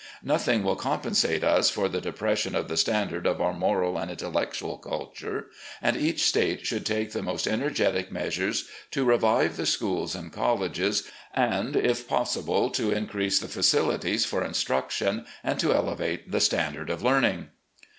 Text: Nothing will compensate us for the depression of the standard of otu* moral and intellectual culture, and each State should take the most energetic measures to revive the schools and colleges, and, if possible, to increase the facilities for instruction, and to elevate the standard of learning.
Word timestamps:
Nothing 0.23 0.63
will 0.63 0.75
compensate 0.77 1.43
us 1.43 1.69
for 1.69 1.87
the 1.87 2.01
depression 2.01 2.55
of 2.55 2.67
the 2.69 2.75
standard 2.75 3.27
of 3.27 3.37
otu* 3.37 3.55
moral 3.59 3.99
and 3.99 4.09
intellectual 4.09 4.79
culture, 4.79 5.51
and 5.79 5.95
each 5.95 6.23
State 6.23 6.65
should 6.65 6.87
take 6.87 7.11
the 7.11 7.21
most 7.21 7.45
energetic 7.45 8.11
measures 8.11 8.67
to 8.89 9.05
revive 9.05 9.57
the 9.57 9.67
schools 9.67 10.15
and 10.15 10.33
colleges, 10.33 11.07
and, 11.35 11.75
if 11.75 12.07
possible, 12.07 12.71
to 12.71 12.89
increase 12.89 13.37
the 13.37 13.47
facilities 13.47 14.25
for 14.25 14.43
instruction, 14.43 15.27
and 15.43 15.59
to 15.59 15.71
elevate 15.71 16.31
the 16.31 16.41
standard 16.41 16.89
of 16.89 17.03
learning. 17.03 17.49